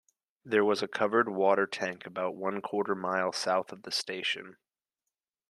There 0.43 0.65
was 0.65 0.81
a 0.81 0.87
covered 0.87 1.29
water 1.29 1.67
tank 1.67 2.07
about 2.07 2.33
one-quarter 2.35 2.95
mile 2.95 3.31
south 3.31 3.71
of 3.71 3.83
the 3.83 3.91
station. 3.91 4.57